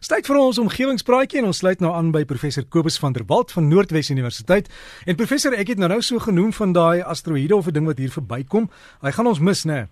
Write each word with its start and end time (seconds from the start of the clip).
Styk 0.00 0.24
vir 0.24 0.38
ons 0.40 0.56
omgewingspraatjie 0.56 1.42
en 1.42 1.50
ons 1.50 1.58
sluit 1.60 1.82
nou 1.84 1.90
aan 1.92 2.06
by 2.08 2.22
professor 2.24 2.64
Kobus 2.64 2.94
van 3.02 3.12
der 3.12 3.26
Walt 3.28 3.50
van 3.52 3.66
Noordwes 3.68 4.08
Universiteit. 4.08 4.70
En 5.04 5.18
professor, 5.18 5.52
ek 5.52 5.74
het 5.74 5.82
nou 5.82 5.90
nou 5.92 5.98
so 6.00 6.22
genoem 6.24 6.54
van 6.56 6.72
daai 6.72 7.02
asteroïde 7.04 7.52
of 7.52 7.68
'n 7.68 7.76
ding 7.76 7.86
wat 7.86 7.98
hier 8.00 8.08
verbykom. 8.08 8.70
Hy 9.04 9.10
gaan 9.12 9.26
ons 9.26 9.40
mis, 9.40 9.64
né? 9.68 9.88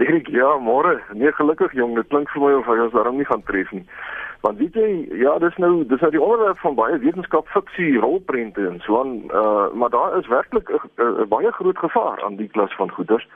Dirk, 0.00 0.28
ja, 0.28 0.56
môre. 0.56 1.02
Nee, 1.12 1.32
gelukkig 1.32 1.72
jong, 1.72 1.94
dit 1.94 2.08
klink 2.08 2.30
vir 2.30 2.40
my 2.40 2.52
of 2.52 2.64
hy 2.64 2.78
ons 2.84 2.92
daarom 2.92 3.16
nie 3.16 3.26
gaan 3.26 3.42
tref 3.42 3.70
nie. 3.72 3.84
Want 4.40 4.58
weet 4.58 4.74
jy, 4.74 5.08
ja, 5.12 5.38
dis 5.38 5.56
nou 5.56 5.84
dis 5.84 6.00
nou 6.00 6.10
die 6.10 6.22
onderwerp 6.22 6.58
van 6.58 6.74
baie 6.74 6.98
wetenskap 6.98 7.48
fiksie 7.48 7.98
rolprente 7.98 8.66
en 8.66 8.80
so 8.80 9.00
aan, 9.00 9.28
uh, 9.28 9.68
maar 9.74 9.90
daar 9.90 10.18
is 10.18 10.26
werklik 10.26 10.70
'n 10.96 11.28
baie 11.28 11.52
groot 11.52 11.78
gevaar 11.78 12.24
aan 12.24 12.36
die 12.36 12.48
klas 12.48 12.72
van 12.76 12.90
goeders. 12.90 13.28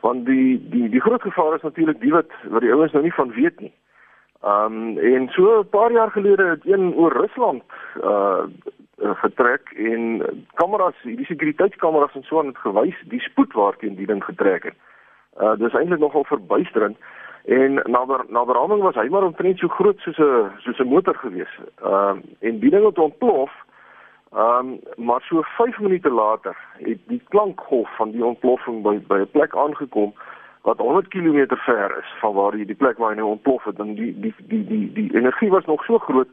Want 0.00 0.26
die 0.26 0.58
die 0.70 0.88
die 0.88 1.00
groot 1.00 1.22
gevaar 1.22 1.54
is 1.54 1.62
natuurlik 1.62 2.00
die 2.00 2.12
wat 2.12 2.30
wat 2.50 2.60
die 2.60 2.72
ouens 2.72 2.92
nou 2.92 3.02
nie 3.02 3.14
van 3.14 3.30
weet 3.30 3.60
nie. 3.60 3.72
Um 4.44 4.98
en 4.98 5.28
so 5.28 5.60
'n 5.60 5.68
paar 5.68 5.92
jaar 5.92 6.10
gelede 6.10 6.44
het 6.44 6.66
een 6.66 6.94
oor 6.94 7.12
Rusland 7.12 7.62
uh 8.02 8.44
getrek 8.96 9.72
en 9.76 10.22
kameras, 10.54 10.94
die 11.02 11.24
sekuriteitskameras 11.24 12.14
en 12.14 12.22
so 12.22 12.38
aan 12.38 12.46
het 12.46 12.58
gewys 12.58 13.02
die 13.08 13.20
spoed 13.20 13.52
waarteen 13.52 13.94
die 13.94 14.06
ding 14.06 14.24
getrek 14.24 14.62
het. 14.62 14.74
Uh 15.40 15.54
dis 15.58 15.72
eintlik 15.72 15.98
nogal 15.98 16.24
verbuisterend 16.24 16.96
en 17.44 17.74
na 17.74 18.04
na 18.28 18.44
beraming 18.44 18.82
was 18.82 18.94
hy 18.94 19.08
maar 19.08 19.22
omtrent 19.22 19.58
so 19.58 19.68
groot 19.68 19.98
soos 19.98 20.18
'n 20.18 20.50
soos 20.58 20.78
'n 20.78 20.88
motor 20.88 21.14
gewees. 21.14 21.58
Um 21.82 22.22
en 22.40 22.58
die 22.58 22.70
ding 22.70 22.84
het 22.84 22.98
ontplof. 22.98 23.52
Um 24.36 24.78
maar 24.96 25.22
so 25.22 25.42
5 25.42 25.78
minute 25.78 26.10
later 26.10 26.56
het 26.72 26.98
die 27.06 27.22
klankgolf 27.28 27.96
van 27.96 28.10
die 28.10 28.24
ontploffing 28.24 28.82
by 28.82 29.00
by 29.06 29.18
'n 29.18 29.30
plek 29.30 29.56
aangekom 29.56 30.14
wat 30.64 30.78
100 30.78 31.08
km 31.08 31.56
ver 31.56 31.98
is 31.98 32.10
van 32.20 32.34
waar 32.34 32.56
jy 32.56 32.64
die 32.64 32.80
plek 32.82 32.98
waar 32.98 33.12
hy 33.12 33.20
nou 33.20 33.28
ontplof 33.36 33.64
het 33.68 33.78
en 33.78 33.94
die 33.94 34.12
die 34.20 34.34
die 34.48 34.64
die 34.64 34.86
die 34.96 35.10
energie 35.12 35.50
was 35.52 35.64
nog 35.68 35.84
so 35.84 35.98
groot 35.98 36.28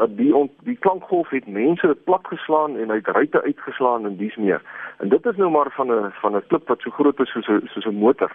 dat 0.00 0.16
die 0.16 0.34
ont, 0.36 0.52
die 0.68 0.76
klankgolf 0.76 1.28
het 1.28 1.46
mense 1.46 1.96
platgeslaan 2.04 2.76
en 2.76 2.90
uit 2.90 3.06
ruitte 3.06 3.42
uitgeslaan 3.42 4.06
en 4.06 4.16
dis 4.16 4.36
meer. 4.36 4.62
En 4.98 5.08
dit 5.08 5.26
is 5.26 5.36
nou 5.36 5.50
maar 5.50 5.70
van 5.70 5.92
'n 5.92 6.12
van 6.20 6.36
'n 6.36 6.46
klip 6.46 6.68
wat 6.68 6.80
so 6.80 6.90
groot 6.90 7.20
is 7.20 7.32
soos 7.32 7.48
'n 7.48 7.66
soos 7.72 7.86
'n 7.86 8.02
motor. 8.04 8.32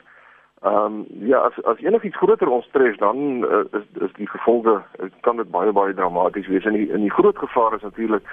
Ehm 0.61 0.75
um, 0.86 1.06
ja, 1.31 1.38
as 1.38 1.64
as 1.64 1.78
enigiets 1.78 2.17
groter 2.17 2.50
ons 2.50 2.69
tref 2.72 2.95
dan 2.97 3.17
uh, 3.44 3.64
is 3.80 3.86
is 4.06 4.14
die 4.14 4.30
gevolge 4.30 4.81
kan 5.22 5.38
dit 5.38 5.52
baie 5.52 5.72
baie 5.72 5.94
dramaties 5.94 6.47
wees. 6.47 6.66
En 6.66 6.73
die 6.73 6.89
in 6.89 7.02
die 7.02 7.17
groot 7.17 7.38
gevaar 7.38 7.75
is 7.75 7.81
natuurlik 7.81 8.23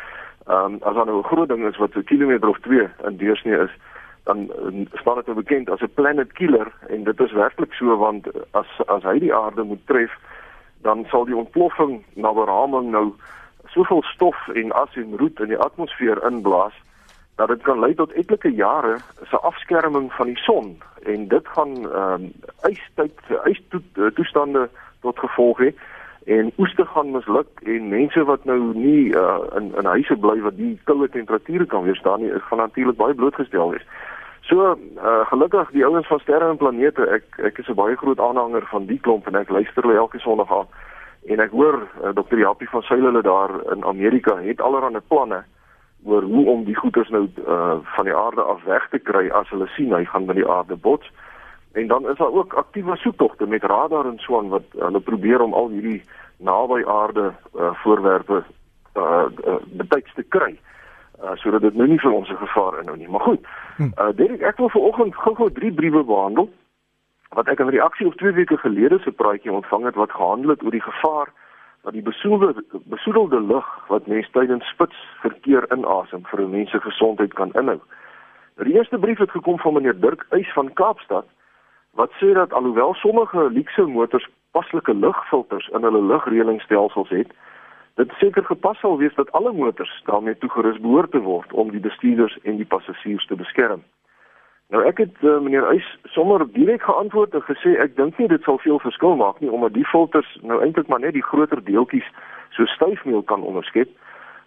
ehm 0.46 0.64
um, 0.64 0.78
as 0.82 0.94
daar 0.94 1.06
nou 1.06 1.18
'n 1.18 1.30
groot 1.32 1.48
ding 1.48 1.66
is 1.68 1.76
wat 1.76 1.92
so 1.92 2.00
kilometer 2.02 2.48
of 2.48 2.58
2 2.58 2.88
in 3.04 3.16
deursnee 3.16 3.58
is, 3.58 3.72
dan 4.24 4.38
uh, 4.38 4.86
staan 4.92 5.14
dit 5.14 5.26
nou 5.26 5.36
bekend 5.36 5.70
as 5.70 5.80
'n 5.80 5.94
planet 5.94 6.32
killer 6.32 6.72
en 6.88 7.04
dit 7.04 7.20
is 7.20 7.32
werklik 7.32 7.72
so 7.74 7.96
want 7.96 8.26
as 8.50 8.70
as 8.86 9.02
hy 9.02 9.18
die 9.18 9.34
aarde 9.34 9.62
moet 9.62 9.86
tref 9.86 10.12
dan 10.82 11.04
sal 11.10 11.24
die 11.24 11.36
ontploffing 11.36 12.04
na 12.14 12.32
beraming 12.32 12.90
nou 12.90 13.12
soveel 13.66 14.02
stof 14.02 14.48
en 14.48 14.72
as 14.72 14.96
en 14.96 15.16
roet 15.18 15.40
in 15.40 15.48
die 15.48 15.58
atmosfeer 15.58 16.26
inblaas 16.26 16.74
dat 17.36 17.48
dit 17.48 17.62
kan 17.62 17.80
lei 17.80 17.94
tot 17.94 18.12
etlike 18.12 18.50
jare 18.54 18.98
se 19.30 19.38
afskerming 19.38 20.12
van 20.12 20.26
die 20.26 20.38
son 20.38 20.76
en 21.02 21.28
dit 21.28 21.48
gaan 21.48 21.74
ehm 21.76 22.22
um, 22.22 22.32
ystyd 22.70 23.18
ystoestande 23.44 24.68
tot 25.00 25.18
gevolg 25.18 25.58
hê 25.58 25.72
en 26.24 26.52
oeste 26.56 26.84
gaan 26.86 27.10
misluk 27.10 27.48
en 27.62 27.88
mense 27.88 28.24
wat 28.24 28.44
nou 28.44 28.60
nie 28.74 29.10
uh, 29.14 29.38
in 29.58 29.72
in 29.78 29.84
huise 29.84 30.16
bly 30.16 30.38
wat 30.40 30.56
die 30.56 30.78
koue 30.84 31.08
temperature 31.08 31.66
kan 31.66 31.82
weerstaan 31.82 32.20
nie, 32.22 32.30
is 32.30 32.44
gaan 32.50 32.62
natuurlik 32.62 32.96
baie 32.96 33.14
blootgestel 33.14 33.70
wees. 33.74 33.86
So, 34.42 34.74
uh, 34.74 35.26
gelukkig 35.30 35.70
die 35.70 35.84
ouens 35.86 36.06
van 36.06 36.18
sterre 36.18 36.48
en 36.50 36.56
planete, 36.58 37.06
ek 37.06 37.38
ek 37.46 37.58
is 37.62 37.68
'n 37.68 37.78
baie 37.78 37.96
groot 37.96 38.18
aanhanger 38.18 38.66
van 38.70 38.86
die 38.86 38.98
klomp 38.98 39.26
en 39.26 39.38
ek 39.38 39.48
luister 39.48 39.82
hulle 39.82 39.96
elke 39.96 40.18
Sondag 40.18 40.50
aan. 40.50 40.66
En 41.26 41.40
ek 41.40 41.50
hoor 41.50 41.78
uh, 42.02 42.10
Dr. 42.10 42.38
Jappie 42.38 42.68
van 42.68 42.82
Sail 42.82 43.04
hulle 43.04 43.22
daar 43.22 43.72
in 43.72 43.84
Amerika 43.84 44.36
het 44.36 44.60
allerlei 44.60 45.00
planne 45.08 45.44
oor 46.04 46.22
hoe 46.22 46.46
om 46.46 46.64
die 46.64 46.74
goederes 46.74 47.08
nou 47.08 47.28
uh, 47.46 47.78
van 47.94 48.04
die 48.04 48.16
aarde 48.16 48.42
af 48.42 48.64
weg 48.64 48.88
te 48.90 48.98
kry 48.98 49.30
as 49.30 49.48
hulle 49.48 49.68
sien 49.76 49.94
hy 49.94 50.04
gaan 50.04 50.26
by 50.26 50.34
die 50.34 50.48
aarde 50.48 50.76
bots. 50.76 51.12
En 51.72 51.86
dan 51.86 52.08
is 52.10 52.18
daar 52.18 52.34
ook 52.34 52.54
aktiewe 52.54 52.96
soektogte 52.96 53.46
met 53.46 53.62
radar 53.62 54.06
en 54.06 54.18
so 54.18 54.38
aan 54.38 54.48
wat 54.48 54.66
hulle 54.74 55.00
probeer 55.00 55.40
om 55.40 55.54
al 55.54 55.68
hierdie 55.68 56.02
naby 56.38 56.82
aarde 56.86 57.32
uh, 57.54 57.70
voorwerpe 57.84 58.42
uh, 58.96 59.26
uh, 59.46 59.56
betyds 59.70 60.14
te 60.14 60.22
kry 60.22 60.50
uh, 60.50 60.72
sodat 61.34 61.60
dit 61.60 61.74
nou 61.74 61.88
nie 61.88 61.98
vir 61.98 62.12
ons 62.12 62.28
'n 62.28 62.36
gevaar 62.36 62.80
inhou 62.80 62.96
nie. 62.96 63.08
Maar 63.08 63.20
goed. 63.20 63.46
Uh 63.78 64.12
Derek, 64.14 64.42
ek 64.42 64.56
wil 64.56 64.68
vanoggend 64.68 65.14
gou-gou 65.14 65.52
drie 65.52 65.72
briewe 65.72 66.04
behandel 66.04 66.50
wat 67.28 67.48
ek 67.48 67.58
in 67.58 67.68
reaksie 67.68 68.06
op 68.06 68.14
2 68.14 68.32
weke 68.32 68.56
gelede 68.56 68.98
se 68.98 69.12
praatjie 69.12 69.52
ontvang 69.52 69.84
het 69.84 69.94
wat 69.94 70.10
gehandel 70.12 70.50
het 70.50 70.62
oor 70.62 70.70
die 70.70 70.82
gevaar 70.82 71.28
dat 71.82 71.92
die 71.92 72.02
besoedelde 72.02 72.64
besoedelde 72.84 73.40
lug 73.40 73.66
wat 73.88 74.06
mense 74.06 74.30
tydens 74.30 74.68
spits 74.68 74.96
verkeer 75.20 75.64
inasem 75.72 76.26
vir 76.26 76.40
'n 76.40 76.50
mens 76.50 76.70
se 76.70 76.80
gesondheid 76.80 77.32
kan 77.34 77.52
inhou. 77.52 77.80
Die 78.56 78.74
eerste 78.74 78.98
brief 78.98 79.18
het 79.18 79.30
gekom 79.30 79.58
van 79.58 79.72
meneer 79.72 80.00
Dirk 80.00 80.26
Eys 80.30 80.52
van 80.52 80.72
Kaapstad 80.72 81.26
wat 81.92 82.10
sê 82.10 82.32
dat 82.32 82.52
alhoewel 82.52 82.94
sommige 82.94 83.50
luukse 83.50 83.82
motors 83.82 84.28
paslike 84.50 84.94
lugfilters 84.94 85.68
in 85.68 85.82
hulle 85.82 86.02
lugreëlingstelsels 86.02 87.08
het, 87.08 87.32
dit 88.00 88.12
seker 88.18 88.44
gepas 88.44 88.78
sal 88.80 88.98
wees 88.98 89.14
dat 89.14 89.32
alle 89.32 89.52
motors 89.52 90.02
daarmee 90.04 90.38
toegerus 90.38 90.80
behoort 90.80 91.10
te 91.10 91.20
word 91.20 91.52
om 91.52 91.70
die 91.70 91.80
bestuurders 91.80 92.38
en 92.42 92.56
die 92.56 92.66
passasiers 92.66 93.26
te 93.26 93.36
beskerm. 93.36 93.82
Nou 94.72 94.84
ek 94.88 95.02
het 95.04 95.16
uh, 95.20 95.38
meneer 95.44 95.66
Eys 95.68 95.88
sommer 96.14 96.46
direk 96.52 96.82
geantwoord 96.82 97.34
en 97.36 97.44
gesê 97.44 97.74
ek 97.84 97.96
dink 97.96 98.18
nie 98.18 98.28
dit 98.32 98.42
sal 98.48 98.58
veel 98.64 98.80
verskil 98.80 99.18
maak 99.20 99.40
nie 99.40 99.50
omdat 99.52 99.74
die 99.76 99.84
filters 99.84 100.38
nou 100.42 100.62
eintlik 100.64 100.88
maar 100.88 101.02
net 101.04 101.12
die 101.12 101.26
groter 101.26 101.60
deeltjies 101.64 102.08
so 102.56 102.64
styfmeel 102.76 103.22
kan 103.28 103.44
onderskep. 103.44 103.88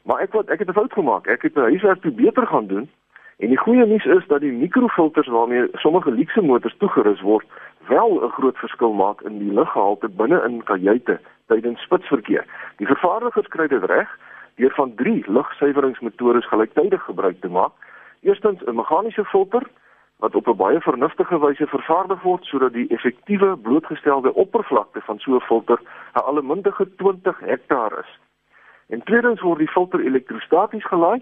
Maar 0.10 0.26
ek 0.26 0.34
wat 0.34 0.50
ek 0.50 0.60
het 0.66 0.70
'n 0.70 0.78
fout 0.78 0.94
gemaak. 0.94 1.28
Ek 1.28 1.42
het 1.42 1.56
my 1.56 1.70
huiswerk 1.70 2.02
toe 2.02 2.12
beter 2.12 2.48
gaan 2.48 2.68
doen 2.68 2.90
en 3.38 3.48
die 3.48 3.58
goeie 3.58 3.86
nuus 3.86 4.06
is 4.06 4.28
dat 4.28 4.42
die 4.42 4.52
mikrofilters 4.52 5.28
waarmee 5.28 5.68
sommige 5.74 6.12
luukse 6.12 6.42
motors 6.42 6.78
toegerus 6.78 7.22
word 7.22 7.46
wel 7.88 8.24
'n 8.24 8.32
groot 8.38 8.58
verskil 8.58 8.94
maak 8.94 9.22
in 9.22 9.40
die 9.40 9.54
luggehalte 9.54 10.10
binne 10.10 10.44
in 10.48 10.64
kajuite 10.64 11.20
tydens 11.48 11.82
spitsverkeer. 11.82 12.46
Die 12.78 12.88
vervaardigers 12.88 13.48
kry 13.48 13.68
dit 13.68 13.84
reg 13.84 14.10
deur 14.56 14.74
van 14.74 14.96
3 14.96 15.24
lugsuiweringsmetodes 15.28 16.48
gelyktydig 16.48 17.04
gebruik 17.04 17.42
te 17.42 17.48
maak. 17.48 17.72
Eerstens 18.22 18.64
'n 18.66 18.76
meganiese 18.76 19.26
filter 19.26 19.64
wat 20.20 20.36
op 20.36 20.48
'n 20.48 20.56
baie 20.56 20.82
vernuftige 20.82 21.40
wyse 21.40 21.68
vervaardig 21.68 22.22
word 22.22 22.44
sodat 22.44 22.74
die 22.74 22.88
effektiewe 22.88 23.58
blootgestelde 23.58 24.34
oppervlakte 24.34 25.02
van 25.02 25.20
so 25.20 25.36
'n 25.36 25.42
filter 25.42 25.80
'n 26.14 26.24
allemintige 26.24 26.96
20 26.96 27.40
hektaar 27.40 28.00
is. 28.00 28.20
En 28.88 29.04
tweedens 29.04 29.42
word 29.42 29.58
die 29.58 29.68
filter 29.68 30.00
elektrostaties 30.00 30.86
gelaai 30.86 31.22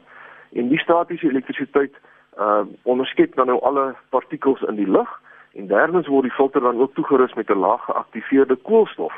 en 0.53 0.67
die 0.67 0.79
statiese 0.79 1.29
elektrisiteit 1.29 1.93
uh 2.37 2.65
onderskep 2.83 3.35
dan 3.35 3.47
nou 3.47 3.59
alle 3.61 3.95
partikels 4.09 4.61
in 4.61 4.75
die 4.75 4.89
lug 4.89 5.09
en 5.53 5.67
derdens 5.67 6.07
word 6.07 6.23
die 6.23 6.37
filter 6.37 6.61
dan 6.61 6.81
ook 6.81 6.93
toegerus 6.93 7.33
met 7.33 7.49
'n 7.49 7.63
laag 7.65 7.85
geaktiveerde 7.85 8.55
koolstof. 8.55 9.13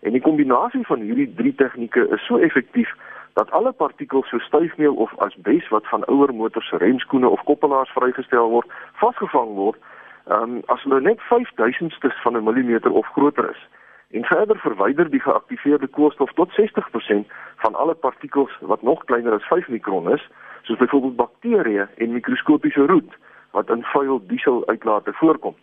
En 0.00 0.12
die 0.12 0.20
kombinasie 0.20 0.86
van 0.86 1.00
hierdie 1.00 1.34
drie 1.34 1.54
tegnieke 1.54 2.08
is 2.08 2.26
so 2.26 2.36
effektief 2.36 2.94
dat 3.32 3.50
alle 3.50 3.72
partikels 3.72 4.28
so 4.28 4.38
styfmeel 4.38 4.94
of 4.94 5.18
asbes 5.18 5.68
wat 5.68 5.86
van 5.86 6.04
ouer 6.04 6.34
motors 6.34 6.68
se 6.68 6.76
remskoene 6.76 7.28
of 7.28 7.42
koppelaars 7.42 7.90
vrygestel 7.90 8.48
word, 8.50 8.70
vasgevang 8.92 9.54
word, 9.54 9.78
um, 10.26 10.62
as 10.66 10.82
hulle 10.82 11.00
net 11.00 11.20
5000stes 11.20 12.22
van 12.22 12.36
'n 12.36 12.44
millimeter 12.44 12.90
of 12.90 13.06
groter 13.06 13.50
is. 13.50 13.68
En 14.10 14.24
verder 14.24 14.58
verwyder 14.58 15.10
die 15.10 15.20
geaktiveerde 15.20 15.86
koolstof 15.86 16.32
tot 16.32 16.50
60% 16.52 17.26
van 17.56 17.74
alle 17.74 17.94
partikels 17.94 18.58
wat 18.60 18.82
nog 18.82 19.04
kleiner 19.04 19.32
as 19.32 19.46
5 19.46 19.68
mikron 19.68 20.12
is, 20.12 20.28
soos 20.62 20.78
byvoorbeeld 20.78 21.16
bakterieë 21.16 21.88
en 21.96 22.12
mikroskopiese 22.12 22.86
roet 22.86 23.16
wat 23.56 23.70
in 23.70 23.82
vuil 23.82 24.20
diesel 24.26 24.66
uitlate 24.66 25.12
voorkom. 25.12 25.56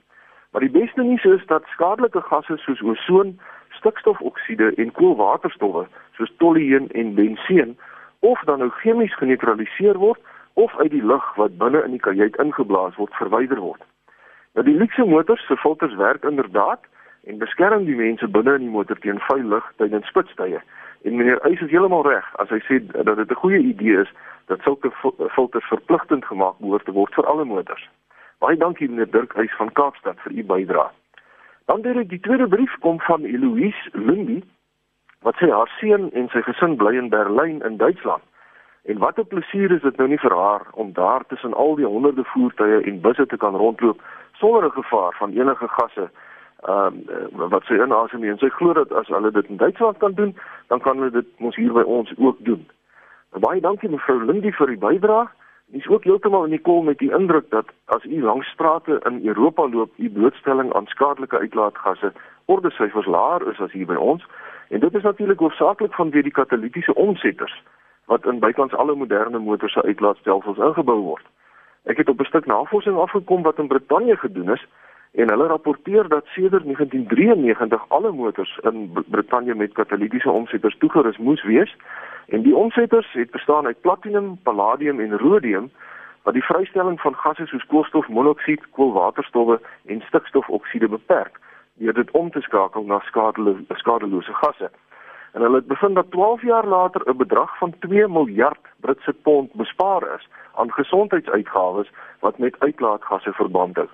Maar 0.51 0.61
die 0.61 0.72
beste 0.72 1.03
nuus 1.03 1.23
is 1.23 1.45
dat 1.45 1.63
skadelike 1.73 2.22
gasse 2.22 2.57
soos 2.57 2.81
ozon, 2.81 3.39
stikstofoksiede 3.69 4.73
en 4.75 4.91
koolwaterstowwe 4.91 5.88
soos 6.16 6.31
tolueen 6.38 6.90
en 6.91 7.14
benseen 7.14 7.78
of 8.19 8.40
dan 8.40 8.59
nou 8.59 8.69
chemies 8.69 9.16
geneutraliseer 9.16 9.97
word 9.97 10.22
of 10.53 10.78
uit 10.78 10.91
die 10.91 11.03
lug 11.03 11.35
wat 11.35 11.58
binne 11.58 11.84
in 11.84 11.91
die 11.91 11.99
kajuit 11.99 12.35
ingeblaas 12.40 12.96
word 12.96 13.14
verwyder 13.19 13.59
word. 13.59 13.84
Nou 14.55 14.66
die 14.66 14.78
luxe 14.79 15.03
motors 15.03 15.46
se 15.47 15.58
filters 15.59 15.96
werk 15.99 16.23
inderdaad 16.23 16.87
en 17.28 17.37
beskerm 17.37 17.85
die 17.85 17.97
mense 17.99 18.28
binne 18.28 18.55
in 18.55 18.67
die 18.67 18.75
motor 18.78 18.99
teen 19.03 19.19
vuil 19.28 19.43
lug 19.55 19.67
tydens 19.81 20.08
spitstye. 20.08 20.61
En 21.05 21.16
meneer 21.16 21.41
Eys 21.46 21.61
is 21.61 21.69
heeltemal 21.69 22.02
reg 22.07 22.25
as 22.41 22.49
hy 22.49 22.57
sê 22.66 22.79
dat 22.91 23.17
dit 23.17 23.29
'n 23.31 23.41
goeie 23.41 23.59
idee 23.59 24.02
is 24.02 24.11
dat 24.49 24.61
sulke 24.61 24.90
filters 25.35 25.67
verpligtend 25.67 26.25
gemaak 26.25 26.57
behoort 26.57 26.85
te 26.85 26.91
word 26.91 27.13
vir 27.13 27.25
alle 27.25 27.46
motors. 27.46 27.90
Baie 28.40 28.57
dankie 28.57 28.90
meneer 28.90 29.11
Dirk 29.11 29.35
Huis 29.35 29.53
van 29.57 29.72
Kaapstad 29.72 30.19
vir 30.19 30.31
u 30.31 30.43
bydrae. 30.43 30.90
Dan 31.66 31.81
deur 31.81 32.07
die 32.07 32.19
tweede 32.19 32.47
brief 32.47 32.73
kom 32.79 32.99
van 32.99 33.23
Eloise 33.23 33.90
Lundy 33.93 34.43
wat 35.22 35.35
sê 35.35 35.49
haar 35.49 35.69
seun 35.79 36.11
en 36.11 36.28
sy 36.29 36.41
gesin 36.41 36.75
bly 36.75 36.97
in 36.97 37.09
Berlyn 37.09 37.61
in 37.61 37.78
Duitsland. 37.78 38.23
En 38.85 38.97
wat 38.97 39.17
'n 39.19 39.28
plesier 39.28 39.72
is 39.72 39.81
dit 39.81 39.97
nou 39.97 40.09
nie 40.09 40.23
vir 40.25 40.35
haar 40.35 40.61
om 40.72 40.93
daar 40.93 41.25
tussen 41.28 41.53
al 41.53 41.75
die 41.75 41.85
honderde 41.85 42.23
voertuie 42.23 42.81
en 42.81 43.02
busse 43.02 43.25
te 43.25 43.37
kan 43.37 43.55
rondloop 43.55 44.02
sonder 44.34 44.66
'n 44.66 44.81
gevaar 44.81 45.13
van 45.13 45.31
enige 45.31 45.67
gasse 45.67 46.09
ehm 46.67 47.00
um, 47.08 47.50
wat 47.53 47.64
sy 47.67 47.78
inasem 47.78 48.23
en 48.23 48.38
sy 48.41 48.50
glo 48.50 48.73
dat 48.73 48.91
as 48.91 49.08
hulle 49.08 49.32
dit 49.32 49.50
in 49.50 49.58
Duitsland 49.58 49.97
kan 49.97 50.14
doen, 50.14 50.35
dan 50.67 50.79
kan 50.82 50.97
hulle 50.97 51.12
dit 51.12 51.28
mos 51.40 51.56
hier 51.56 51.73
by 51.73 51.84
ons 51.97 52.14
ook 52.17 52.38
doen. 52.40 52.66
Baie 53.40 53.62
dankie 53.62 53.90
mevrou 53.90 54.23
Lindie 54.23 54.53
vir 54.56 54.72
die 54.73 54.82
bydrae. 54.82 55.28
Ek 55.73 55.82
is 55.82 55.88
ook 55.90 56.03
heeltemal 56.06 56.46
in 56.46 56.56
die 56.56 56.62
kol 56.62 56.82
met 56.88 56.97
die 57.02 57.12
indruk 57.14 57.50
dat 57.50 57.70
as 57.94 58.03
u 58.06 58.22
langs 58.22 58.50
strate 58.53 59.00
in 59.09 59.22
Europa 59.28 59.67
loop, 59.67 59.91
u 59.97 60.09
blootstelling 60.09 60.73
aan 60.73 60.88
skadelike 60.88 61.38
uitlaatgasse 61.38 62.14
orde 62.46 62.72
syfers 62.72 63.06
laer 63.06 63.46
is 63.52 63.59
as 63.59 63.72
hier 63.72 63.90
by 63.90 63.97
ons. 63.97 64.26
En 64.70 64.79
dit 64.79 64.96
is 64.96 65.03
natuurlik 65.03 65.40
hoofsaaklik 65.40 65.94
vanweë 65.94 66.26
die 66.29 66.38
katalitiese 66.40 66.94
omsetters 66.96 67.53
wat 68.06 68.26
in 68.29 68.40
bykans 68.40 68.73
alle 68.73 68.96
moderne 68.96 69.40
motors 69.41 69.73
se 69.73 69.82
uitlaatstelsels 69.82 70.58
ingebou 70.58 71.00
word. 71.02 71.26
Ek 71.85 71.97
het 71.97 72.09
op 72.09 72.20
'n 72.20 72.29
stuk 72.29 72.46
navorsing 72.46 72.97
afgekom 72.97 73.41
wat 73.41 73.59
in 73.59 73.67
Brittanje 73.67 74.17
gedoen 74.17 74.52
is 74.53 74.66
en 75.16 75.29
hulle 75.29 75.47
rapporteer 75.47 76.08
dat 76.08 76.26
sedert 76.26 76.64
1993 76.64 77.85
alle 77.88 78.12
motors 78.12 78.59
in 78.62 78.91
Brittanje 79.08 79.56
met 79.56 79.73
katalitiese 79.73 80.32
omsetters 80.32 80.78
toegerus 80.78 81.17
moes 81.17 81.44
wees 81.44 81.76
en 82.28 82.41
die 82.41 82.56
omsetters 82.56 83.14
het 83.14 83.32
bestaan 83.32 83.66
uit 83.66 83.82
platinum, 83.82 84.38
palladium 84.44 85.00
en 85.00 85.17
rhodium 85.17 85.72
wat 86.23 86.34
die 86.34 86.44
vrystelling 86.44 87.00
van 87.02 87.16
gasse 87.16 87.46
soos 87.46 87.66
koolstofmonoksied, 87.66 88.64
koolwaterstowwe 88.72 89.59
en 89.85 90.02
stikstofoksiede 90.02 90.88
beperk 90.88 91.40
deur 91.78 91.94
dit 91.94 92.12
om 92.12 92.32
te 92.32 92.41
skakel 92.41 92.84
na 92.84 93.00
skadelose 93.00 93.64
skadelose 93.82 94.34
gasse. 94.34 94.70
En 95.34 95.41
hulle 95.41 95.56
het 95.56 95.67
bevind 95.67 95.96
dat 95.96 96.12
12 96.12 96.41
jaar 96.41 96.67
later 96.67 97.02
'n 97.09 97.17
bedrag 97.17 97.58
van 97.58 97.73
2 97.79 98.08
miljard 98.08 98.64
Britse 98.79 99.14
pond 99.14 99.53
bespaar 99.53 100.03
is 100.16 100.29
aan 100.56 100.72
gesondheidsuitgawes 100.72 101.91
wat 102.20 102.38
met 102.38 102.59
uitlaatgasse 102.59 103.34
verband 103.34 103.76
hou. 103.76 103.88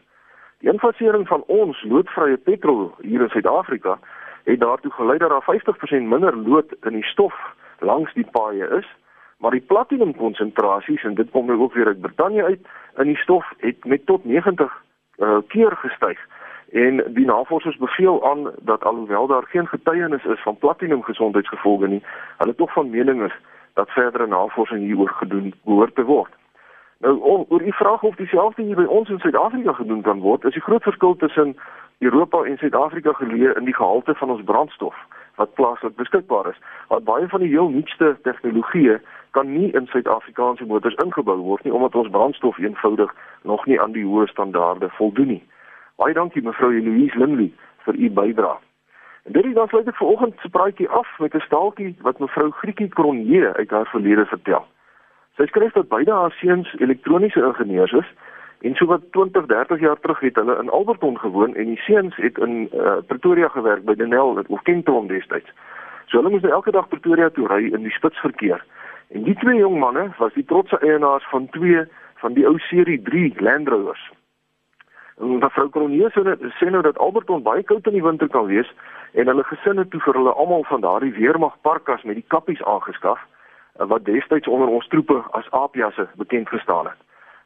Die 0.61 0.69
infasering 0.69 1.27
van 1.27 1.43
ons 1.47 1.83
loodvrye 1.89 2.37
petrol 2.37 2.91
hier 3.01 3.21
in 3.21 3.29
Suid-Afrika 3.29 3.97
het 4.43 4.59
daartoe 4.59 4.91
gelei 4.91 5.17
dat 5.17 5.29
daar 5.29 5.47
50% 5.49 6.05
minder 6.13 6.37
lood 6.37 6.75
in 6.85 6.93
die 6.93 7.03
stof 7.03 7.33
langs 7.79 8.13
die 8.13 8.27
paaie 8.31 8.67
is, 8.77 8.87
maar 9.37 9.51
die 9.51 9.65
platinum 9.65 10.13
konsentrasies 10.15 11.03
en 11.03 11.15
dit 11.17 11.31
kom 11.31 11.45
nou 11.45 11.57
ook 11.59 11.73
weer 11.73 11.87
uit 11.87 12.01
Brittanje 12.01 12.43
uit 12.43 12.67
in 12.97 13.09
die 13.09 13.17
stof 13.17 13.53
het 13.57 13.85
met 13.85 14.05
tot 14.05 14.25
90 14.25 14.69
uh, 14.69 15.27
eh, 15.27 15.37
keer 15.47 15.75
gestyg. 15.77 16.19
En 16.71 17.03
die 17.13 17.25
navorsers 17.25 17.77
beveel 17.77 18.29
aan 18.29 18.51
dat 18.59 18.83
alhoewel 18.83 19.27
daar 19.27 19.43
geen 19.43 19.67
getuienis 19.67 20.23
is 20.25 20.41
van 20.41 20.57
platinum 20.57 21.03
gesondheidsgevolge 21.03 21.87
nie, 21.87 22.03
hulle 22.37 22.55
tog 22.55 22.73
van 22.73 22.89
mening 22.89 23.23
is 23.23 23.33
dat 23.73 23.89
verdere 23.89 24.27
navorsing 24.27 24.79
hieroor 24.79 25.09
gedoen 25.09 25.53
behoort 25.63 25.95
te 25.95 26.03
word. 26.03 26.40
Nou 27.01 27.45
oor 27.47 27.63
die 27.63 27.73
vraag 27.73 28.03
of 28.03 28.15
dieselfde 28.15 28.61
hier 28.61 28.75
by 28.77 28.83
ons 28.85 29.09
in 29.09 29.19
Suid-Afrika 29.19 29.73
gedoen 29.73 30.01
kan 30.01 30.19
word, 30.21 30.43
is 30.45 30.53
die 30.53 30.61
groot 30.61 30.83
verskil 30.83 31.15
tussen 31.15 31.55
Europa 31.99 32.43
en 32.43 32.57
Suid-Afrika 32.57 33.13
geleë 33.17 33.55
in 33.57 33.65
die 33.65 33.73
gehalte 33.73 34.13
van 34.15 34.29
ons 34.29 34.43
brandstof 34.45 34.97
wat 35.41 35.53
plaaslik 35.57 35.95
beskikbaar 35.95 36.51
is. 36.51 36.59
Want 36.87 37.07
baie 37.09 37.27
van 37.27 37.41
die 37.41 37.49
heel 37.49 37.69
nuutste 37.73 38.13
tegnologieë 38.21 38.99
kan 39.31 39.49
nie 39.49 39.71
in 39.73 39.87
Suid-Afrikaanse 39.89 40.65
motors 40.69 40.97
ingebou 41.03 41.37
word 41.37 41.63
nie 41.65 41.73
omdat 41.73 41.95
ons 41.95 42.09
brandstof 42.13 42.59
eenvoudig 42.61 43.13
nog 43.49 43.65
nie 43.65 43.79
aan 43.81 43.95
die 43.97 44.05
hoë 44.05 44.27
standaarde 44.29 44.89
voldoen 44.97 45.33
nie. 45.35 45.43
Baie 45.97 46.13
dankie 46.13 46.43
mevrou 46.45 46.69
Eloise 46.75 47.17
Lindley 47.17 47.49
vir 47.87 47.97
u 47.97 48.11
bydrae. 48.19 48.59
En 49.25 49.33
dit 49.33 49.45
is 49.45 49.57
dan 49.57 49.67
sluit 49.67 49.89
ek 49.89 49.97
vanoggend 49.97 50.37
se 50.41 50.49
praatjie 50.49 50.89
af 50.89 51.09
met 51.19 51.33
'n 51.33 51.45
staaltjie 51.49 51.95
wat 52.01 52.19
mevrou 52.19 52.51
Grietjie 52.61 52.89
Kronje 52.89 53.53
uit 53.53 53.69
haar 53.69 53.89
verlede 53.89 54.25
vertel. 54.25 54.65
Sy 55.39 55.45
skryf 55.47 55.73
dat 55.73 55.87
beide 55.87 56.11
haar 56.11 56.31
seuns 56.31 56.73
elektroniese 56.79 57.43
ingenieurs 57.43 57.91
is 57.91 58.09
en 58.61 58.75
so 58.75 58.85
wat 58.85 59.01
20, 59.11 59.45
30 59.45 59.79
jaar 59.79 59.99
terug 59.99 60.19
het 60.19 60.35
hulle 60.35 60.57
in 60.61 60.69
Alberton 60.69 61.17
gewoon 61.19 61.55
en 61.55 61.65
die 61.65 61.81
seuns 61.87 62.15
het 62.15 62.37
in 62.37 62.69
uh, 62.73 62.97
Pretoria 63.07 63.47
gewerk 63.47 63.85
by 63.85 63.95
Denel 63.95 64.43
of 64.47 64.61
Kentron 64.61 65.07
destyds. 65.07 65.49
So 66.05 66.19
hulle 66.19 66.29
moes 66.29 66.43
nou 66.43 66.53
elke 66.53 66.71
dag 66.71 66.87
Pretoria 66.87 67.29
toe 67.29 67.47
ry 67.47 67.71
in 67.71 67.87
die 67.87 67.95
spitsverkeer. 67.95 68.65
En 69.15 69.23
die 69.23 69.35
twee 69.39 69.57
jong 69.57 69.79
manne 69.79 70.11
was 70.19 70.33
die 70.33 70.45
trotse 70.45 70.79
eienaars 70.79 71.25
van 71.31 71.49
twee 71.55 71.85
van 72.21 72.35
die 72.37 72.45
ou 72.47 72.57
serie 72.67 73.01
3 73.01 73.33
Land 73.39 73.67
Rovers. 73.67 74.11
En 75.17 75.39
mevrou 75.39 75.69
Kronje 75.69 76.11
sê 76.59 76.69
nou 76.69 76.83
dat 76.83 76.97
Alberton 76.97 77.43
baie 77.43 77.63
koud 77.63 77.87
in 77.87 77.97
die 77.97 78.03
winter 78.03 78.27
kan 78.29 78.45
wees 78.51 78.69
en 79.13 79.27
hulle 79.31 79.43
gesinne 79.47 79.87
toe 79.87 79.99
vir 80.05 80.19
hulle 80.19 80.33
almal 80.33 80.67
van 80.69 80.83
daardie 80.83 81.13
weermag 81.15 81.55
parkas 81.61 82.03
met 82.03 82.19
die 82.19 82.27
kappies 82.27 82.63
aangeskaf 82.63 83.19
wat 83.77 84.05
destyds 84.05 84.47
onder 84.47 84.67
ons 84.67 84.87
troepe 84.87 85.21
as 85.31 85.49
aapjasse 85.51 86.07
bekend 86.15 86.49
gestaan 86.49 86.85
het. 86.85 86.99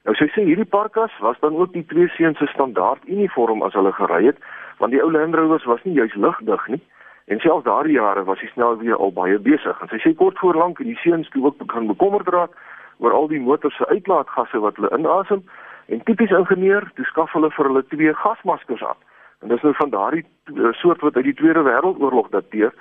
Nou 0.05 0.15
sy 0.15 0.27
sê 0.33 0.45
hierdie 0.45 0.69
parkas 0.69 1.13
was 1.19 1.39
dan 1.41 1.55
ook 1.55 1.73
die 1.73 1.85
twee 1.85 2.07
seuns 2.17 2.37
se 2.37 2.47
standaard 2.53 3.01
uniform 3.05 3.63
as 3.63 3.73
hulle 3.73 3.93
gery 3.93 4.25
het 4.25 4.37
want 4.77 4.91
die 4.91 5.01
ou 5.01 5.11
Land 5.11 5.35
Rovers 5.35 5.65
was 5.65 5.83
nie 5.83 5.93
juis 5.93 6.13
lugdig 6.15 6.67
nie 6.67 6.81
en 7.25 7.39
selfs 7.39 7.65
daardie 7.65 7.97
jare 7.97 8.23
was 8.23 8.39
die 8.39 8.51
snelweë 8.53 8.97
al 8.97 9.11
baie 9.11 9.39
besig 9.39 9.81
en 9.81 9.89
sy 9.89 10.01
sê 10.03 10.13
kort 10.15 10.37
voor 10.39 10.57
lank 10.61 10.81
die 10.83 10.97
seuns 11.01 11.29
toe 11.29 11.45
ook 11.45 11.57
begin 11.57 11.87
bekommerd 11.87 12.27
raak 12.27 12.57
oor 12.97 13.13
al 13.13 13.27
die 13.27 13.41
motors 13.41 13.77
se 13.77 13.87
uitlaatgasse 13.87 14.59
wat 14.59 14.77
hulle 14.77 14.93
inasem 14.97 15.41
En 15.85 16.01
tipies 16.03 16.33
ingenieur, 16.33 16.87
dis 16.97 17.09
skaf 17.13 17.33
hulle 17.37 17.51
vir 17.53 17.69
hulle 17.69 17.83
twee 17.91 18.13
gasmaskers 18.17 18.83
aan. 18.83 18.97
En 19.43 19.51
dis 19.53 19.61
nou 19.61 19.73
van 19.77 19.91
daardie 19.93 20.23
eh, 20.25 20.71
soort 20.79 21.03
wat 21.05 21.17
uit 21.19 21.27
die 21.29 21.37
Tweede 21.37 21.61
Wêreldoorlog 21.67 22.31
dateer, 22.33 22.73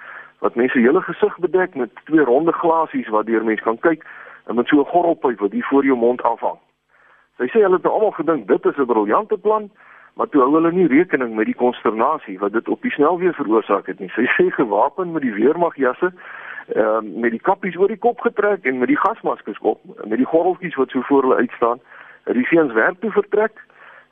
wat 0.45 0.55
mense 0.61 0.79
hele 0.79 1.01
gesig 1.01 1.39
bedek 1.39 1.75
met 1.75 1.91
twee 2.05 2.25
ronde 2.25 2.53
glasies 2.53 3.09
waardeur 3.09 3.45
mens 3.45 3.61
kan 3.65 3.79
kyk 3.87 4.05
en 4.47 4.55
met 4.55 4.67
so 4.69 4.81
'n 4.81 4.93
gorrelpyp 4.93 5.39
wat 5.41 5.53
hier 5.53 5.67
voor 5.71 5.85
jou 5.85 5.97
mond 5.97 6.23
afhang. 6.23 6.59
Sy 7.39 7.47
sê 7.49 7.63
hulle 7.65 7.79
het 7.79 7.83
nou 7.83 7.95
almal 7.95 8.11
gedink 8.11 8.47
dit 8.49 8.65
is 8.65 8.77
'n 8.77 8.87
briljante 8.93 9.39
plan, 9.39 9.71
maar 10.17 10.29
toe 10.29 10.41
hou 10.41 10.53
hulle 10.55 10.73
nie 10.73 10.87
rekening 10.87 11.35
met 11.35 11.47
die 11.47 11.61
konsternasie 11.65 12.39
wat 12.39 12.53
dit 12.53 12.69
op 12.69 12.83
die 12.83 12.91
snelweë 12.91 13.33
veroorsaak 13.33 13.87
het 13.87 13.99
nie. 13.99 14.09
Sy 14.09 14.27
sê 14.37 14.51
gewapen 14.51 15.13
met 15.13 15.23
die 15.23 15.33
weermagjasse 15.33 16.13
ehm 16.75 17.07
uh, 17.07 17.21
met 17.23 17.31
die 17.31 17.41
kappies 17.49 17.77
oor 17.77 17.89
die 17.89 18.05
kop 18.07 18.21
getrek 18.21 18.65
en 18.65 18.79
met 18.79 18.89
die 18.89 19.03
gasmaskers 19.05 19.59
op, 19.59 19.81
met 20.05 20.19
die 20.19 20.31
gorreltjies 20.33 20.75
wat 20.75 20.91
so 20.91 21.01
voor 21.01 21.23
hulle 21.23 21.37
uitstaan 21.37 21.81
die 22.25 22.47
seuns 22.47 22.73
werk 22.73 23.01
toe 23.01 23.11
vertrek 23.11 23.53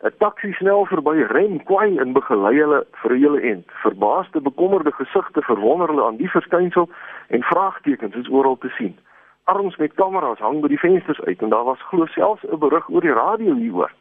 'n 0.02 0.10
taxi 0.19 0.52
snel 0.58 0.87
verby 0.90 1.22
rem 1.31 1.62
kwai 1.62 1.99
en 2.02 2.12
begelei 2.12 2.56
hulle 2.58 2.81
vir 3.02 3.12
hele 3.14 3.40
end 3.50 3.66
verbaasde 3.82 4.40
bekommerde 4.40 4.93
gesigte 4.93 5.43
verwonder 5.43 5.88
hulle 5.88 6.04
aan 6.06 6.16
die 6.16 6.31
verskynsel 6.31 6.88
en 7.28 7.43
vraagtekens 7.43 8.14
is 8.14 8.28
oral 8.28 8.58
te 8.58 8.69
sien. 8.78 8.96
Arms 9.44 9.76
met 9.76 9.94
kameras 9.94 10.43
hang 10.43 10.60
by 10.60 10.69
die 10.69 10.78
vensters 10.78 11.20
uit 11.22 11.43
en 11.43 11.54
daar 11.54 11.64
was 11.64 11.87
glo 11.90 12.06
selfs 12.06 12.43
'n 12.50 12.58
berig 12.58 12.88
oor 12.88 13.00
die 13.00 13.14
radio 13.14 13.54
hieroor. 13.54 13.93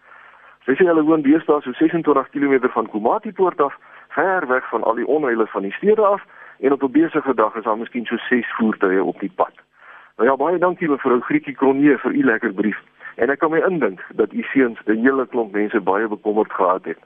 Sy 0.65 0.73
sê 0.73 0.85
hulle 0.89 1.03
woon 1.03 1.21
deesdae 1.21 1.61
so 1.61 1.71
26 1.71 2.29
km 2.29 2.69
van 2.73 2.89
Komati 2.89 3.31
poort 3.31 3.61
af 3.61 3.77
ver 4.09 4.47
weg 4.47 4.69
van 4.69 4.83
al 4.83 4.95
die 4.95 5.07
onheile 5.07 5.47
van 5.47 5.61
die 5.61 5.77
stede 5.77 6.01
af 6.01 6.21
en 6.59 6.71
op 6.71 6.83
'n 6.83 6.91
besige 6.91 7.33
dag 7.33 7.55
is 7.55 7.63
daar 7.63 7.77
miskien 7.77 8.05
so 8.05 8.17
6 8.17 8.53
voertuie 8.57 9.03
op 9.03 9.19
die 9.19 9.31
pad. 9.35 9.53
Nou 10.17 10.29
ja 10.29 10.35
baie 10.35 10.57
dankie 10.57 10.89
mevrou 10.89 11.21
Grietjie 11.21 11.55
Kronje 11.55 11.97
vir 11.97 12.11
u 12.11 12.23
lekker 12.23 12.53
brief 12.53 12.81
En 13.15 13.29
ek 13.29 13.39
kan 13.39 13.51
my 13.51 13.59
indink 13.67 14.01
dat 14.15 14.33
u 14.33 14.43
seuns 14.53 14.79
'n 14.85 15.03
hele 15.05 15.27
klomp 15.27 15.51
mense 15.51 15.81
baie 15.81 16.07
bekommerd 16.07 16.51
gehad 16.51 16.85
het. 16.85 16.99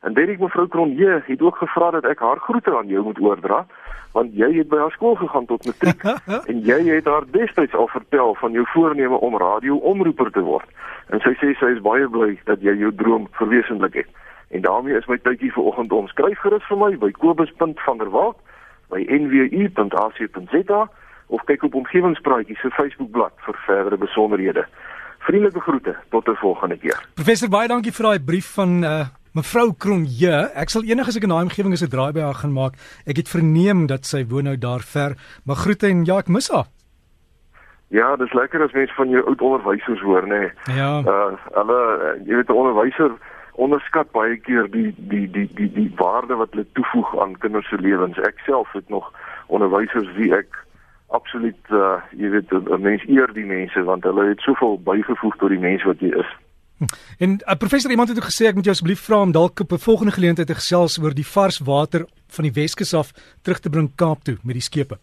En 0.00 0.14
Derek 0.14 0.38
mevrou 0.38 0.68
Kronje 0.68 1.22
het 1.26 1.42
ook 1.42 1.56
gevra 1.56 1.90
dat 1.90 2.04
ek 2.04 2.18
haar 2.18 2.38
groete 2.38 2.76
aan 2.76 2.86
jou 2.86 3.02
moet 3.02 3.20
oordra, 3.20 3.66
want 4.12 4.30
jy 4.32 4.52
het 4.58 4.68
by 4.68 4.76
haar 4.76 4.90
skool 4.90 5.14
gegaan 5.14 5.46
tot 5.46 5.66
matriek 5.66 6.02
en 6.50 6.60
jy 6.60 6.78
het 6.86 7.04
haar 7.04 7.26
destyds 7.30 7.74
al 7.74 7.88
vertel 7.88 8.34
van 8.34 8.52
jou 8.52 8.66
voorneme 8.74 9.14
om 9.14 9.36
radio-omroeper 9.36 10.30
te 10.30 10.40
word. 10.40 10.68
En 11.08 11.20
sy 11.20 11.34
sê 11.40 11.54
sy 11.58 11.72
is 11.74 11.82
baie 11.82 12.08
bly 12.08 12.38
dat 12.44 12.62
jy 12.62 12.76
jou 12.78 12.92
droom 12.94 13.26
verwesenlik 13.40 13.94
het. 13.94 14.10
En 14.48 14.60
daarmee 14.60 14.96
is 14.96 15.06
my 15.06 15.18
tydjie 15.18 15.52
vir 15.52 15.64
oggend 15.64 15.92
om 15.92 16.08
skryf 16.08 16.38
gerus 16.38 16.64
vir 16.68 16.78
my 16.80 16.92
by 16.96 17.10
kobus.vanderwalt 17.10 18.38
by 18.88 19.02
nwu.ac.za 19.04 20.82
of 21.28 21.44
kyk 21.44 21.66
op 21.68 21.74
omgewingspraatjies 21.74 22.60
se 22.64 22.70
Facebookblad 22.70 23.34
vir 23.44 23.58
verdere 23.66 23.98
besonderhede. 24.00 24.64
Vriendelike 25.28 25.60
groete 25.60 25.94
tot 26.08 26.28
'n 26.28 26.40
volgende 26.40 26.78
keer. 26.78 26.98
Professor 27.14 27.48
baie 27.48 27.68
dankie 27.68 27.92
vir 27.92 28.04
daai 28.04 28.20
brief 28.24 28.48
van 28.54 28.82
uh 28.84 29.06
mevrou 29.34 29.74
Kronje. 29.76 30.50
Ek 30.54 30.70
sal 30.72 30.82
enigiets 30.82 31.16
ek 31.16 31.22
in 31.22 31.28
daai 31.34 31.46
omgewing 31.46 31.72
is 31.72 31.84
'n 31.84 31.92
draai 31.92 32.12
by 32.12 32.20
haar 32.20 32.40
gaan 32.40 32.52
maak. 32.52 32.74
Ek 33.06 33.16
het 33.16 33.28
verneem 33.28 33.86
dat 33.86 34.06
sy 34.06 34.24
woon 34.24 34.44
nou 34.44 34.56
daar 34.56 34.80
ver. 34.80 35.16
Maar 35.44 35.56
groete 35.56 35.86
en 35.86 36.04
ja, 36.04 36.18
ek 36.18 36.28
mis 36.28 36.48
haar. 36.50 36.66
Ja, 37.88 38.16
dis 38.16 38.32
lekker 38.32 38.62
as 38.62 38.72
mense 38.72 38.94
van 38.94 39.08
jou 39.08 39.22
oud 39.26 39.40
onderwysers 39.40 40.00
hoor, 40.00 40.26
nê. 40.26 40.40
Nee. 40.40 40.76
Ja. 40.76 41.00
Uh 41.00 41.36
hulle 41.52 41.80
jy 42.24 42.34
weet 42.34 42.48
'n 42.48 42.60
onderwyser 42.62 43.12
onderskat 43.52 44.10
baie 44.12 44.36
keer 44.36 44.70
die 44.70 44.94
die 44.96 45.26
die 45.30 45.48
die 45.54 45.72
die 45.72 45.92
waarde 45.96 46.36
wat 46.36 46.50
hulle 46.50 46.66
toevoeg 46.72 47.20
aan 47.20 47.38
kinders 47.38 47.68
se 47.68 47.78
lewens. 47.80 48.18
Ek 48.18 48.38
self 48.46 48.72
het 48.72 48.88
nog 48.88 49.12
onderwysers 49.46 50.08
wie 50.16 50.32
ek 50.34 50.64
absoluut 51.08 51.70
uh, 51.70 52.00
jy 52.16 52.28
weet 52.30 52.52
'n 52.52 52.82
mens 52.82 53.02
eer 53.08 53.32
die 53.32 53.46
mense 53.46 53.82
want 53.82 54.04
hulle 54.04 54.28
het 54.28 54.40
soveel 54.40 54.78
bygevoeg 54.82 55.36
tot 55.36 55.48
die 55.48 55.58
mens 55.58 55.82
wat 55.84 56.00
jy 56.00 56.12
is. 56.12 56.30
En 57.18 57.30
uh, 57.30 57.56
professor 57.58 57.90
iemand 57.90 58.08
het 58.08 58.18
ook 58.18 58.30
gesê 58.30 58.46
ek 58.46 58.54
moet 58.54 58.64
jou 58.64 58.74
asseblief 58.74 59.00
vra 59.00 59.20
om 59.20 59.32
dalk 59.32 59.60
op 59.60 59.72
'n 59.72 59.86
volgende 59.88 60.12
geleentheid 60.12 60.46
te 60.46 60.54
gesels 60.54 60.98
oor 60.98 61.14
die 61.14 61.26
vars 61.26 61.58
water 61.58 62.06
van 62.26 62.44
die 62.44 62.52
Weskus 62.52 62.94
af 62.94 63.12
terug 63.42 63.58
te 63.58 63.70
bring 63.70 63.94
Kaap 63.94 64.22
toe 64.22 64.36
met 64.42 64.54
die 64.54 64.68
skepe. 64.70 64.98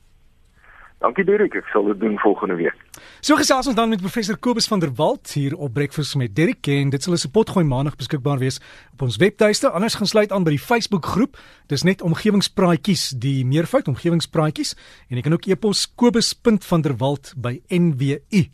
Dankie 1.04 1.26
Derek, 1.28 1.54
ek 1.54 1.68
sal 1.74 1.86
dit 1.92 2.00
doen 2.00 2.20
volgende 2.20 2.56
week. 2.56 2.76
So 3.20 3.36
gesels 3.36 3.68
ons 3.68 3.76
dan 3.76 3.90
met 3.90 4.02
professor 4.02 4.38
Kobus 4.38 4.68
van 4.68 4.80
der 4.80 4.94
Walt 4.96 5.32
hier 5.36 5.56
op 5.56 5.74
Breakfast 5.74 6.16
met 6.16 6.36
Derek 6.36 6.68
en 6.68 6.90
dit 6.90 7.04
sal 7.04 7.14
'n 7.14 7.32
potgooi 7.32 7.66
maandag 7.66 7.96
beskikbaar 7.96 8.38
wees 8.40 8.60
op 8.94 9.02
ons 9.02 9.18
webtuiste. 9.18 9.70
Anders 9.70 9.96
gaan 9.96 10.08
sluit 10.08 10.32
aan 10.32 10.44
by 10.44 10.50
die 10.50 10.60
Facebook 10.60 11.06
groep. 11.06 11.38
Dis 11.68 11.84
net 11.84 12.02
omgewingspraatjies, 12.02 13.10
die 13.10 13.46
meervoud 13.46 13.88
omgewingspraatjies 13.88 14.76
en 15.10 15.16
jy 15.16 15.22
kan 15.22 15.34
ook 15.34 15.46
e-pos 15.46 15.96
kobus.vanderwalt 15.96 17.34
by 17.38 17.62
nwu.ac.za. 17.68 18.46